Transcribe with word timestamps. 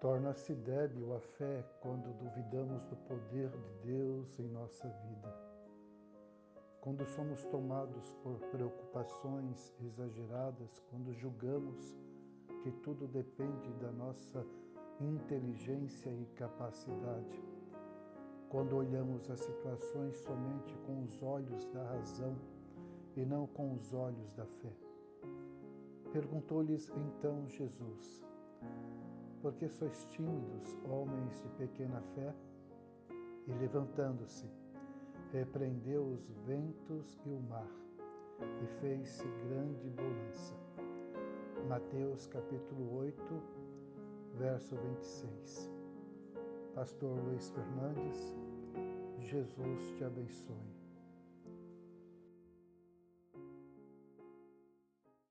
Torna-se 0.00 0.54
débil 0.54 1.16
a 1.16 1.20
fé 1.20 1.64
quando 1.80 2.16
duvidamos 2.18 2.84
do 2.84 2.96
poder 3.08 3.50
de 3.50 3.74
Deus 3.82 4.38
em 4.38 4.48
nossa 4.48 4.88
vida. 4.88 5.34
Quando 6.80 7.04
somos 7.04 7.42
tomados 7.46 8.12
por 8.22 8.38
preocupações 8.50 9.74
exageradas, 9.80 10.80
quando 10.88 11.12
julgamos 11.12 11.98
que 12.62 12.70
tudo 12.70 13.08
depende 13.08 13.72
da 13.74 13.90
nossa 13.90 14.46
inteligência 15.00 16.10
e 16.10 16.26
capacidade. 16.36 17.42
Quando 18.48 18.76
olhamos 18.76 19.28
as 19.30 19.40
situações 19.40 20.16
somente 20.18 20.76
com 20.86 21.02
os 21.02 21.22
olhos 21.22 21.66
da 21.72 21.82
razão 21.82 22.36
e 23.16 23.24
não 23.24 23.48
com 23.48 23.74
os 23.74 23.92
olhos 23.92 24.32
da 24.32 24.46
fé. 24.46 24.72
Perguntou-lhes 26.12 26.88
então 26.90 27.48
Jesus: 27.48 28.27
Por 29.42 29.54
que 29.54 29.68
sois 29.68 30.04
tímidos, 30.06 30.76
homens 30.84 31.40
de 31.42 31.48
pequena 31.50 32.00
fé? 32.14 32.34
E 33.46 33.52
levantando-se, 33.52 34.46
repreendeu 35.32 36.04
os 36.04 36.28
ventos 36.46 37.20
e 37.24 37.30
o 37.30 37.40
mar, 37.40 37.70
e 38.40 38.66
fez-se 38.80 39.24
grande 39.48 39.88
bonança. 39.90 40.54
Mateus 41.68 42.26
capítulo 42.26 42.96
8, 42.98 43.22
verso 44.38 44.76
26. 44.76 45.70
Pastor 46.74 47.18
Luiz 47.24 47.50
Fernandes, 47.50 48.36
Jesus 49.20 49.92
te 49.96 50.04
abençoe. 50.04 50.77